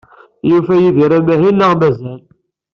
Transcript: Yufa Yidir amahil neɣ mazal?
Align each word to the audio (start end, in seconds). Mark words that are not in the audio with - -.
Yufa 0.49 0.73
Yidir 0.81 1.11
amahil 1.19 1.55
neɣ 1.57 1.71
mazal? 1.79 2.21